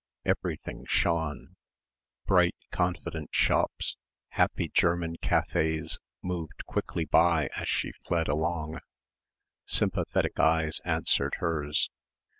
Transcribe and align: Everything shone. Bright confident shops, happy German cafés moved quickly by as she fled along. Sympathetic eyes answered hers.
Everything 0.25 0.83
shone. 0.87 1.55
Bright 2.25 2.55
confident 2.71 3.29
shops, 3.35 3.97
happy 4.29 4.67
German 4.67 5.17
cafés 5.17 5.99
moved 6.23 6.65
quickly 6.65 7.05
by 7.05 7.49
as 7.55 7.69
she 7.69 7.91
fled 8.07 8.27
along. 8.27 8.79
Sympathetic 9.67 10.39
eyes 10.39 10.79
answered 10.85 11.35
hers. 11.35 11.91